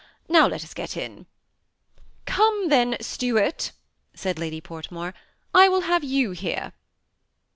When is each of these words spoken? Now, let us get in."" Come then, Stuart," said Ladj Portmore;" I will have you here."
Now, 0.27 0.47
let 0.47 0.63
us 0.63 0.73
get 0.73 0.97
in."" 0.97 1.27
Come 2.25 2.69
then, 2.69 2.97
Stuart," 3.01 3.71
said 4.15 4.37
Ladj 4.37 4.63
Portmore;" 4.63 5.13
I 5.63 5.69
will 5.69 5.81
have 5.81 6.03
you 6.03 6.31
here." 6.31 6.73